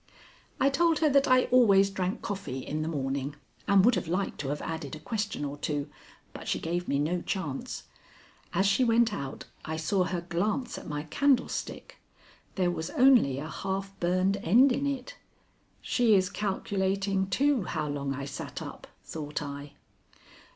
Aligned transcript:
I 0.59 0.71
told 0.71 0.97
her 0.97 1.09
that 1.11 1.27
I 1.27 1.43
always 1.51 1.91
drank 1.91 2.23
coffee 2.23 2.57
in 2.57 2.81
the 2.81 2.87
morning, 2.87 3.35
and 3.67 3.85
would 3.85 3.93
have 3.93 4.07
liked 4.07 4.39
to 4.39 4.47
have 4.47 4.59
added 4.63 4.95
a 4.95 4.99
question 4.99 5.45
or 5.45 5.57
two, 5.57 5.91
but 6.33 6.47
she 6.47 6.59
gave 6.59 6.87
me 6.87 6.97
no 6.97 7.21
chance. 7.21 7.83
As 8.51 8.65
she 8.65 8.83
went 8.83 9.13
out 9.13 9.45
I 9.63 9.77
saw 9.77 10.05
her 10.05 10.21
glance 10.21 10.79
at 10.79 10.87
my 10.89 11.03
candlestick. 11.03 11.99
There 12.55 12.71
was 12.71 12.89
only 12.89 13.37
a 13.37 13.47
half 13.47 13.93
burned 13.99 14.37
end 14.37 14.71
in 14.71 14.87
it. 14.87 15.17
She 15.83 16.15
is 16.15 16.31
calculating, 16.31 17.27
too, 17.27 17.65
how 17.65 17.87
long 17.87 18.15
I 18.15 18.25
sat 18.25 18.59
up, 18.59 18.87
thought 19.03 19.39
I. 19.43 19.73